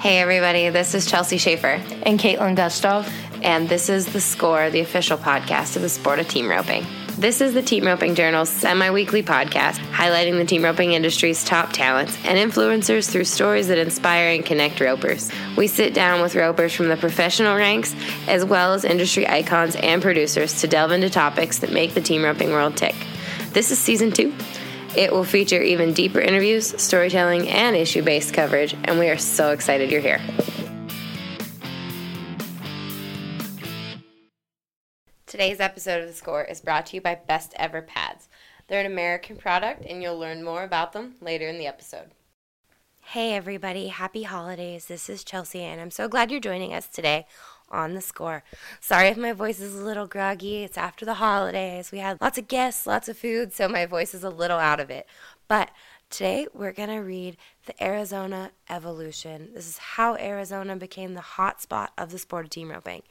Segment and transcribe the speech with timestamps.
[0.00, 1.82] Hey, everybody, this is Chelsea Schaefer.
[2.04, 3.10] And Caitlin Gustov.
[3.42, 6.86] And this is The Score, the official podcast of the sport of team roping.
[7.18, 11.72] This is the Team Roping Journal's semi weekly podcast highlighting the team roping industry's top
[11.72, 15.32] talents and influencers through stories that inspire and connect ropers.
[15.56, 17.92] We sit down with ropers from the professional ranks
[18.28, 22.22] as well as industry icons and producers to delve into topics that make the team
[22.22, 22.94] roping world tick.
[23.50, 24.32] This is season two.
[24.96, 29.50] It will feature even deeper interviews, storytelling, and issue based coverage, and we are so
[29.50, 30.20] excited you're here.
[35.26, 38.28] Today's episode of The Score is brought to you by Best Ever Pads.
[38.66, 42.10] They're an American product, and you'll learn more about them later in the episode.
[43.12, 43.86] Hey, everybody.
[43.86, 44.84] Happy holidays.
[44.84, 47.24] This is Chelsea, and I'm so glad you're joining us today
[47.70, 48.44] on the score.
[48.82, 50.62] Sorry if my voice is a little groggy.
[50.62, 51.90] It's after the holidays.
[51.90, 54.78] We had lots of guests, lots of food, so my voice is a little out
[54.78, 55.06] of it.
[55.48, 55.70] But
[56.10, 59.52] today we're going to read the Arizona evolution.
[59.54, 63.04] This is how Arizona became the hot spot of the sport of team roping.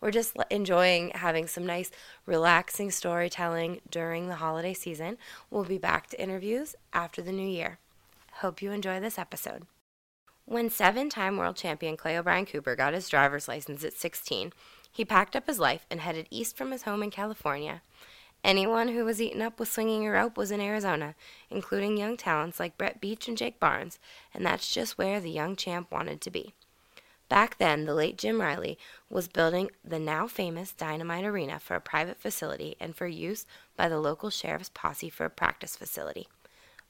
[0.00, 1.90] We're just enjoying having some nice,
[2.24, 5.18] relaxing storytelling during the holiday season.
[5.50, 7.80] We'll be back to interviews after the new year.
[8.40, 9.66] Hope you enjoy this episode.
[10.46, 14.54] When seven time world champion Clay O'Brien Cooper got his driver's license at 16,
[14.90, 17.82] he packed up his life and headed east from his home in California.
[18.42, 21.16] Anyone who was eaten up with swinging a rope was in Arizona,
[21.50, 23.98] including young talents like Brett Beach and Jake Barnes,
[24.32, 26.54] and that's just where the young champ wanted to be.
[27.28, 28.78] Back then, the late Jim Riley
[29.10, 33.44] was building the now famous Dynamite Arena for a private facility and for use
[33.76, 36.26] by the local sheriff's posse for a practice facility.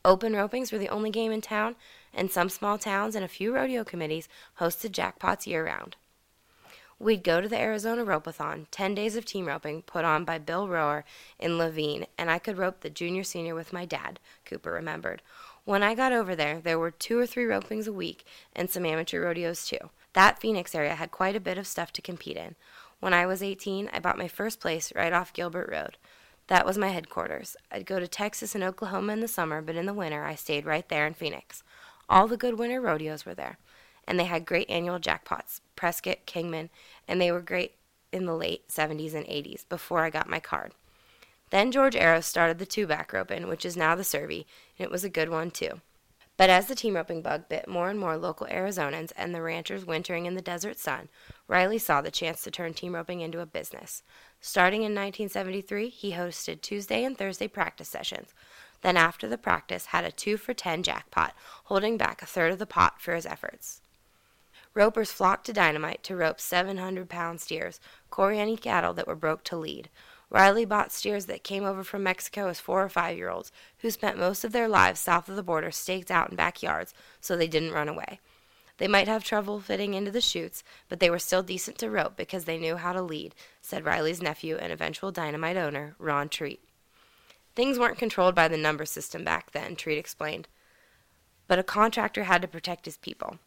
[0.04, 1.76] Open ropings were the only game in town,
[2.14, 5.96] and some small towns and a few rodeo committees hosted jackpots year round.
[6.98, 10.68] We'd go to the Arizona Ropeathon, 10 days of team roping put on by Bill
[10.68, 11.04] Rower
[11.38, 15.22] in Laveen, and I could rope the junior senior with my dad, Cooper remembered.
[15.64, 18.84] When I got over there, there were two or three ropings a week and some
[18.84, 19.90] amateur rodeos too.
[20.14, 22.54] That Phoenix area had quite a bit of stuff to compete in.
[23.00, 25.96] When I was 18, I bought my first place right off Gilbert Road.
[26.50, 27.56] That was my headquarters.
[27.70, 30.66] I'd go to Texas and Oklahoma in the summer, but in the winter I stayed
[30.66, 31.62] right there in Phoenix.
[32.08, 33.58] All the good winter rodeos were there,
[34.04, 36.68] and they had great annual jackpots Prescott, Kingman,
[37.06, 37.76] and they were great
[38.10, 40.74] in the late 70s and 80s before I got my card.
[41.50, 44.44] Then George Arrow started the two back roping, which is now the Survey,
[44.76, 45.80] and it was a good one too.
[46.40, 49.84] But as the team roping bug bit more and more local Arizonans and the ranchers
[49.84, 51.10] wintering in the desert sun,
[51.46, 54.02] Riley saw the chance to turn team roping into a business.
[54.40, 58.32] Starting in 1973, he hosted Tuesday and Thursday practice sessions.
[58.80, 61.34] Then, after the practice, had a 2 for 10 jackpot,
[61.64, 63.82] holding back a third of the pot for his efforts.
[64.72, 67.80] Ropers flocked to Dynamite to rope 700 pound steers,
[68.10, 69.90] Corriente cattle that were broke to lead.
[70.30, 73.90] Riley bought steers that came over from Mexico as four or five year olds, who
[73.90, 77.48] spent most of their lives south of the border staked out in backyards so they
[77.48, 78.20] didn't run away.
[78.78, 82.16] They might have trouble fitting into the chutes, but they were still decent to rope
[82.16, 86.60] because they knew how to lead, said Riley's nephew and eventual dynamite owner, Ron Treat.
[87.54, 90.48] Things weren't controlled by the number system back then, Treat explained.
[91.46, 93.38] But a contractor had to protect his people.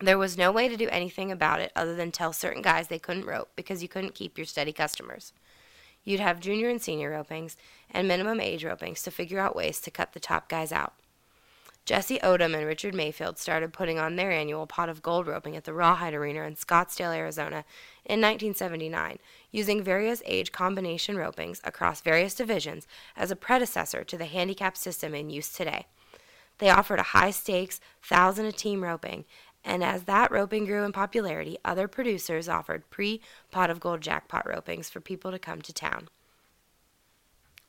[0.00, 2.98] There was no way to do anything about it other than tell certain guys they
[2.98, 5.32] couldn't rope because you couldn't keep your steady customers.
[6.08, 7.54] You'd have junior and senior ropings
[7.90, 10.94] and minimum age ropings to figure out ways to cut the top guys out.
[11.84, 15.64] Jesse Odom and Richard Mayfield started putting on their annual pot of gold roping at
[15.64, 17.62] the Rawhide Arena in Scottsdale, Arizona
[18.06, 19.18] in 1979,
[19.52, 25.14] using various age combination ropings across various divisions as a predecessor to the handicap system
[25.14, 25.84] in use today.
[26.56, 29.26] They offered a high stakes, thousand a team roping,
[29.64, 33.20] and as that roping grew in popularity, other producers offered pre
[33.50, 36.08] pot of gold jackpot ropings for people to come to town.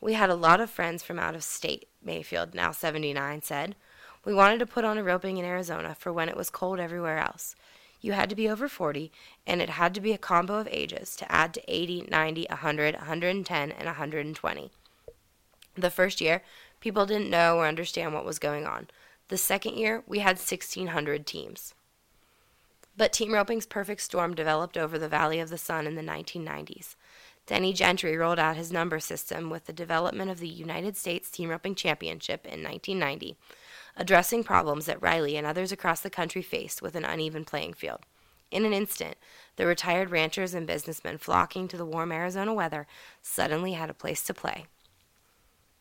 [0.01, 3.75] We had a lot of friends from out of state, Mayfield, now 79, said.
[4.23, 7.19] We wanted to put on a roping in Arizona for when it was cold everywhere
[7.19, 7.55] else.
[8.01, 9.11] You had to be over 40,
[9.45, 12.95] and it had to be a combo of ages to add to 80, 90, 100,
[12.95, 14.71] 110, and 120.
[15.75, 16.43] The first year,
[16.79, 18.87] people didn't know or understand what was going on.
[19.27, 21.73] The second year, we had 1,600 teams.
[22.99, 26.97] But team roping's perfect storm developed over the Valley of the Sun in the 1990s.
[27.45, 31.49] Denny Gentry rolled out his number system with the development of the United States Team
[31.49, 33.37] Roping Championship in 1990,
[33.95, 38.01] addressing problems that Riley and others across the country faced with an uneven playing field.
[38.51, 39.15] In an instant,
[39.55, 42.85] the retired ranchers and businessmen flocking to the warm Arizona weather
[43.21, 44.65] suddenly had a place to play.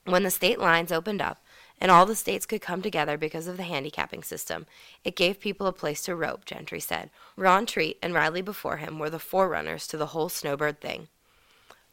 [0.05, 1.43] When the state lines opened up
[1.81, 4.67] and all the states could come together because of the handicapping system,
[5.05, 7.11] it gave people a place to rope, Gentry said.
[7.37, 11.09] Ron Treat and Riley before him were the forerunners to the whole snowbird thing.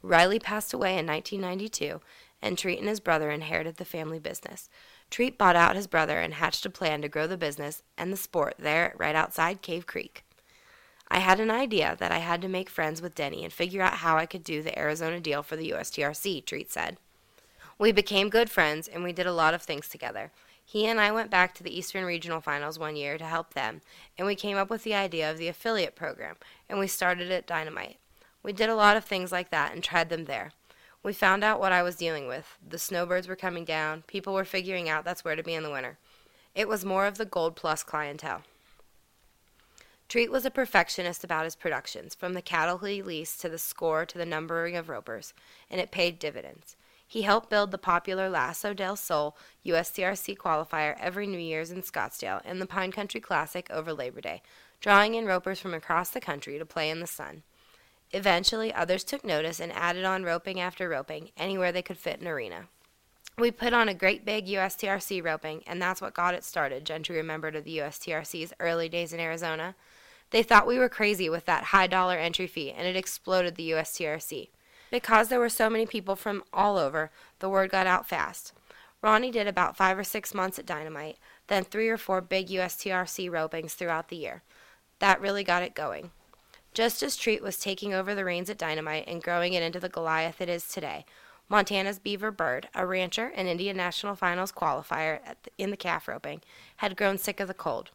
[0.02, 2.02] Riley passed away in 1992,
[2.42, 4.70] and Treat and his brother inherited the family business.
[5.10, 8.18] Treat bought out his brother and hatched a plan to grow the business and the
[8.18, 10.24] sport there right outside Cave Creek.
[11.08, 13.96] I had an idea that I had to make friends with Denny and figure out
[13.96, 16.98] how I could do the Arizona deal for the USTRC, Treat said.
[17.78, 20.32] We became good friends and we did a lot of things together.
[20.64, 23.82] He and I went back to the Eastern Regional Finals one year to help them,
[24.18, 26.38] and we came up with the idea of the affiliate program,
[26.68, 27.98] and we started at Dynamite.
[28.42, 30.54] We did a lot of things like that and tried them there.
[31.04, 32.58] We found out what I was dealing with.
[32.68, 35.70] The snowbirds were coming down, people were figuring out that's where to be in the
[35.70, 36.00] winter.
[36.56, 38.42] It was more of the Gold Plus clientele.
[40.08, 44.06] Treat was a perfectionist about his productions, from the cattle he leased to the score
[44.06, 45.34] to the numbering of ropers,
[45.70, 46.76] and it paid dividends.
[47.08, 52.42] He helped build the popular Lasso del Sol USTRC qualifier every New Year's in Scottsdale
[52.44, 54.42] and the Pine Country Classic over Labor Day,
[54.82, 57.44] drawing in ropers from across the country to play in the sun.
[58.12, 62.28] Eventually, others took notice and added on roping after roping, anywhere they could fit an
[62.28, 62.68] arena.
[63.38, 67.18] We put on a great big USTRC roping, and that's what got it started, Gentry
[67.18, 69.76] remembered of the USTRC's early days in Arizona.
[70.30, 73.72] They thought we were crazy with that high dollar entry fee, and it exploded the
[73.72, 74.50] USTRC.
[74.92, 78.54] Because there were so many people from all over, the word got out fast.
[79.02, 81.18] Ronnie did about five or six months at Dynamite,
[81.48, 84.42] then three or four big USTRC ropings throughout the year.
[85.00, 86.12] That really got it going.
[86.74, 89.90] Just as Treat was taking over the reins at Dynamite and growing it into the
[89.90, 91.06] Goliath it is today,
[91.48, 96.42] Montana's Beaver Bird, a rancher and Indian National Finals qualifier the, in the calf roping,
[96.78, 97.92] had grown sick of the cold.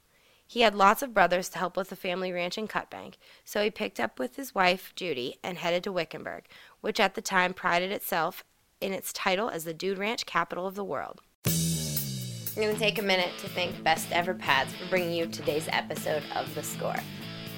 [0.51, 3.63] He had lots of brothers to help with the family ranch in Cut Bank, so
[3.63, 6.47] he picked up with his wife, Judy, and headed to Wickenburg,
[6.81, 8.43] which at the time prided itself
[8.81, 11.21] in its title as the dude ranch capital of the world.
[11.47, 15.69] I'm going to take a minute to thank Best Ever Pads for bringing you today's
[15.71, 16.99] episode of The Score.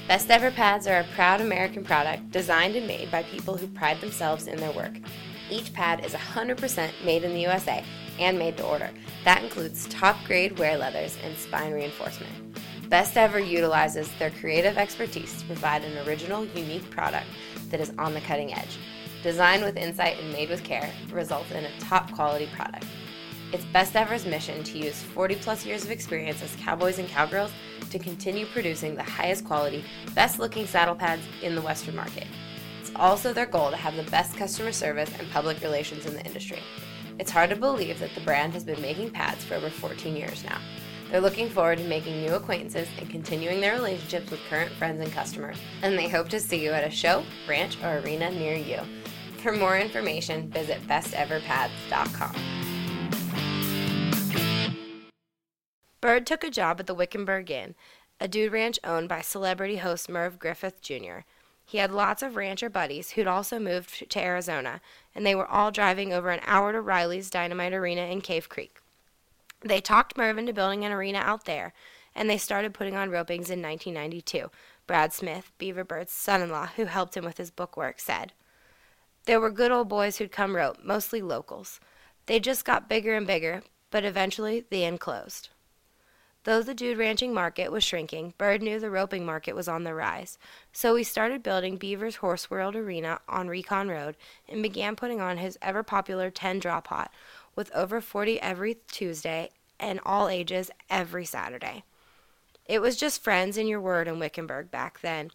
[0.07, 4.03] Best Ever Pads are a proud American product designed and made by people who pride
[4.03, 4.93] themselves in their work.
[5.51, 7.83] Each pad is 100% made in the USA
[8.19, 8.91] and made to order.
[9.25, 12.52] That includes top grade wear leathers and spine reinforcement.
[12.93, 17.25] Best Ever utilizes their creative expertise to provide an original, unique product
[17.71, 18.77] that is on the cutting edge.
[19.23, 22.85] Designed with insight and made with care, results in a top quality product.
[23.51, 27.51] It's Best Ever's mission to use 40 plus years of experience as cowboys and cowgirls
[27.89, 32.27] to continue producing the highest quality, best looking saddle pads in the Western market.
[32.83, 36.27] It's also their goal to have the best customer service and public relations in the
[36.27, 36.61] industry.
[37.19, 40.45] It's hard to believe that the brand has been making pads for over 14 years
[40.45, 40.59] now.
[41.13, 45.13] They're looking forward to making new acquaintances and continuing their relationships with current friends and
[45.13, 48.81] customers, and they hope to see you at a show, ranch, or arena near you.
[49.43, 52.35] For more information, visit besteverpads.com.
[56.01, 57.75] Bird took a job at the Wickenburg Inn,
[58.19, 61.27] a dude ranch owned by celebrity host Merv Griffin Jr.
[61.63, 64.81] He had lots of rancher buddies who'd also moved to Arizona,
[65.15, 68.82] and they were all driving over an hour to Riley's Dynamite Arena in Cave Creek.
[69.65, 71.73] They talked Merv into building an arena out there,
[72.15, 74.51] and they started putting on ropings in 1992.
[74.87, 78.33] Brad Smith, Beaver Bird's son in law, who helped him with his bookwork, said.
[79.25, 81.79] There were good old boys who'd come rope, mostly locals.
[82.27, 85.51] They just got bigger and bigger, but eventually the inn closed.
[86.45, 89.95] Though the dude ranching market was shrinking, Bird knew the roping market was on the
[89.95, 90.39] rise.
[90.73, 94.17] So he started building Beaver's Horse World Arena on Recon Road
[94.49, 97.13] and began putting on his ever popular 10 draw pot,
[97.55, 101.85] with over 40 every Tuesday and all ages every Saturday.
[102.67, 105.31] It was just friends and your word in Wickenburg back then,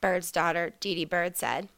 [0.00, 1.68] Bird's daughter, Dee Dee Bird, said.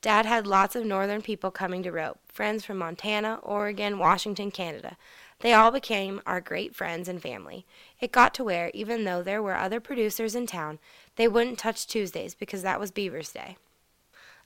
[0.00, 4.96] Dad had lots of northern people coming to rope, friends from Montana, Oregon, Washington, Canada.
[5.40, 7.66] They all became our great friends and family.
[8.00, 10.78] It got to where, even though there were other producers in town,
[11.16, 13.56] they wouldn't touch Tuesdays because that was Beaver's Day.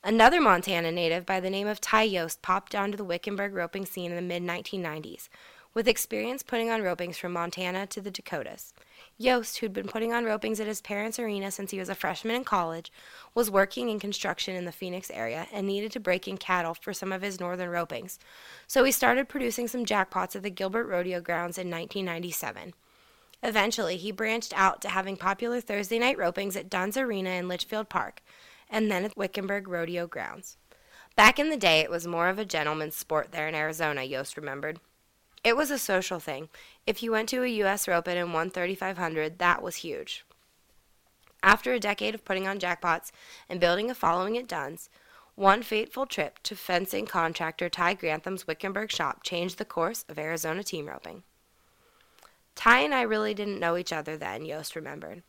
[0.04, 4.10] Another Montana native by the name of Ty Yost popped onto the Wickenburg roping scene
[4.10, 5.28] in the mid 1990s,
[5.74, 8.74] with experience putting on ropings from Montana to the Dakotas.
[9.16, 12.34] Yost, who'd been putting on ropings at his parents' arena since he was a freshman
[12.34, 12.90] in college,
[13.32, 16.92] was working in construction in the Phoenix area and needed to break in cattle for
[16.92, 18.18] some of his northern ropings.
[18.66, 22.74] So he started producing some jackpots at the Gilbert Rodeo Grounds in 1997.
[23.40, 27.88] Eventually, he branched out to having popular Thursday night ropings at Dunn's Arena in Litchfield
[27.88, 28.20] Park
[28.72, 30.56] and then at Wickenburg Rodeo Grounds.
[31.14, 34.36] Back in the day, it was more of a gentleman's sport there in Arizona, Yost
[34.36, 34.80] remembered.
[35.44, 36.48] It was a social thing.
[36.86, 37.86] If you went to a U.S.
[37.86, 40.24] Open and won 3500 that was huge.
[41.42, 43.10] After a decade of putting on jackpots
[43.48, 44.88] and building a following at Dunn's,
[45.34, 50.62] one fateful trip to fencing contractor Ty Grantham's Wickenburg shop changed the course of Arizona
[50.62, 51.24] team roping.
[52.54, 55.22] Ty and I really didn't know each other then, Yost remembered.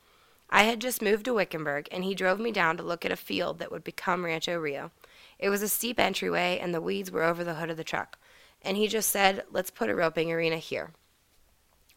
[0.56, 3.16] I had just moved to Wickenburg, and he drove me down to look at a
[3.16, 4.92] field that would become Rancho Rio.
[5.40, 8.20] It was a steep entryway, and the weeds were over the hood of the truck.
[8.62, 10.92] And he just said, Let's put a roping arena here.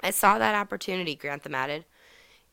[0.01, 1.85] I saw that opportunity, Grantham added.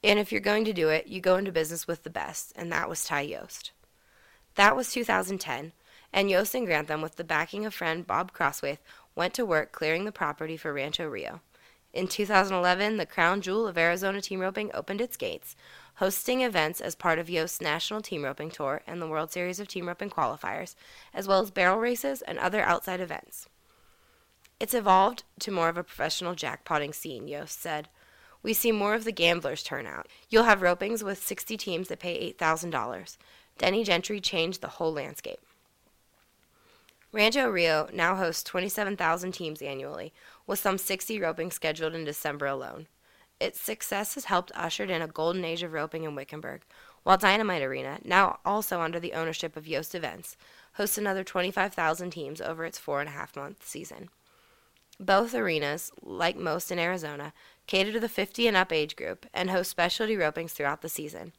[0.04, 2.70] And if you're going to do it, you go into business with the best, and
[2.70, 3.72] that was Ty Yost.
[4.56, 5.72] That was 2010,
[6.12, 8.80] and Yost and Grantham, with the backing of friend Bob Crosthwaite,
[9.16, 11.40] went to work clearing the property for Rancho Rio.
[11.94, 15.56] In 2011, the crown jewel of Arizona team roping opened its gates,
[16.04, 19.70] hosting events as part of Yost's National Team Roping Tour and the World Series of
[19.70, 20.76] Team Roping qualifiers,
[21.14, 23.48] as well as barrel races and other outside events.
[24.60, 27.88] It's evolved to more of a professional jackpotting scene, Yost said.
[28.42, 30.08] We see more of the gamblers turn out.
[30.28, 33.16] You'll have ropings with 60 teams that pay $8,000.
[33.58, 35.40] Denny Gentry changed the whole landscape.
[37.14, 40.12] Rancho Rio now hosts 27,000 teams annually,
[40.48, 42.88] with some 60 roping scheduled in December alone.
[43.40, 46.62] Its success has helped ushered in a golden age of roping in Wickenburg,
[47.04, 50.38] while Dynamite Arena, now also under the ownership of Yost Events,
[50.74, 54.10] hosts another 25,000 teams over its four and a half month season.
[55.00, 57.34] Both arenas, like most in Arizona,
[57.68, 61.34] cater to the 50 and up age group and host specialty ropings throughout the season.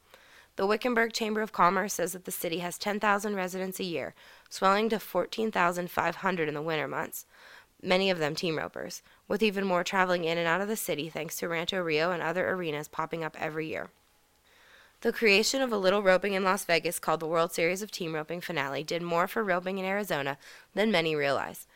[0.56, 4.14] The Wickenburg Chamber of Commerce says that the city has 10,000 residents a year,
[4.48, 7.26] swelling to 14,500 in the winter months,
[7.84, 11.08] many of them team ropers, with even more traveling in and out of the city
[11.08, 13.90] thanks to Rancho Rio and other arenas popping up every year.
[15.02, 18.14] The creation of a little roping in Las Vegas called the World Series of Team
[18.14, 20.38] Roping Finale did more for roping in Arizona
[20.74, 21.66] than many realize.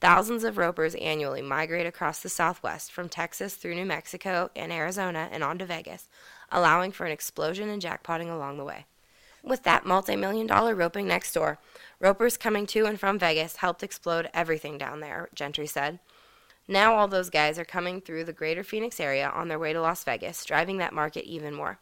[0.00, 5.28] Thousands of ropers annually migrate across the Southwest from Texas through New Mexico and Arizona
[5.32, 6.08] and on to Vegas,
[6.52, 8.84] allowing for an explosion in jackpotting along the way.
[9.42, 11.58] With that multi million dollar roping next door,
[12.00, 15.98] ropers coming to and from Vegas helped explode everything down there, Gentry said.
[16.68, 19.80] Now all those guys are coming through the greater Phoenix area on their way to
[19.80, 21.78] Las Vegas, driving that market even more.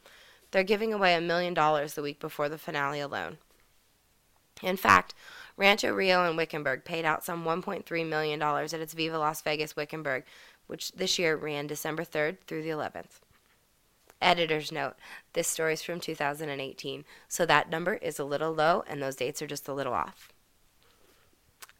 [0.50, 3.38] They're giving away a million dollars the week before the finale alone.
[4.62, 5.14] In fact,
[5.56, 10.24] Rancho Rio and Wickenburg paid out some $1.3 million at its Viva Las Vegas Wickenburg,
[10.66, 13.20] which this year ran December 3rd through the 11th.
[14.20, 14.94] Editor's note
[15.32, 19.42] this story is from 2018, so that number is a little low and those dates
[19.42, 20.32] are just a little off.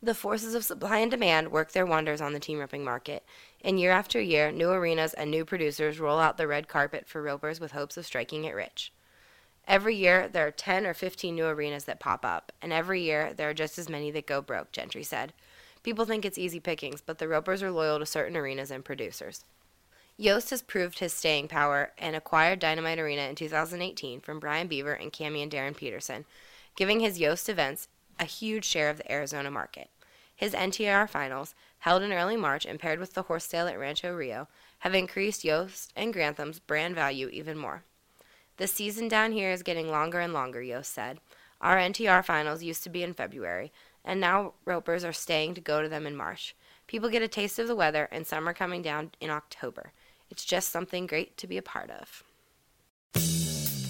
[0.02, 3.24] The forces of supply and demand work their wonders on the team roping market,
[3.62, 7.22] and year after year, new arenas and new producers roll out the red carpet for
[7.22, 8.92] ropers with hopes of striking it rich.
[9.66, 13.32] Every year, there are 10 or 15 new arenas that pop up, and every year,
[13.32, 15.32] there are just as many that go broke, Gentry said.
[15.82, 19.46] People think it's easy pickings, but the ropers are loyal to certain arenas and producers.
[20.16, 24.92] Yost has proved his staying power and acquired Dynamite Arena in 2018 from Brian Beaver
[24.92, 26.24] and Cami and Darren Peterson,
[26.76, 27.88] giving his Yost events
[28.20, 29.90] a huge share of the Arizona market.
[30.36, 34.14] His NTR finals, held in early March and paired with the horse sale at Rancho
[34.14, 34.46] Rio,
[34.80, 37.82] have increased Yost and Grantham's brand value even more.
[38.56, 41.18] The season down here is getting longer and longer, Yost said.
[41.60, 43.72] Our NTR finals used to be in February,
[44.04, 46.54] and now ropers are staying to go to them in March.
[46.86, 49.92] People get a taste of the weather, and some are coming down in October.
[50.34, 52.24] It's just something great to be a part of.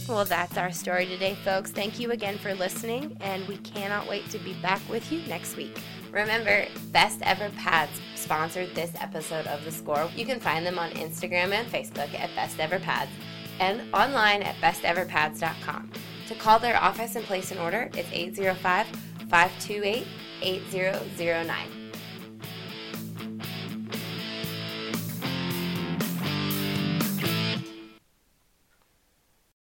[0.07, 1.71] Well, that's our story today, folks.
[1.71, 5.57] Thank you again for listening, and we cannot wait to be back with you next
[5.57, 5.81] week.
[6.13, 10.11] Remember, Best Ever Pads sponsored this episode of The Score.
[10.15, 13.11] You can find them on Instagram and Facebook at Best Ever Pads
[13.59, 15.93] and online at besteverpads.com.
[16.29, 18.87] To call their office and place an order, it's 805
[19.31, 20.07] 528
[20.43, 21.84] 8009.